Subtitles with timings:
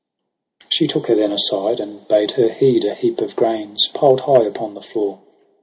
[0.69, 4.45] She took her then aside, and bade her heed' A heap of grains piled high
[4.45, 5.21] upon the floor.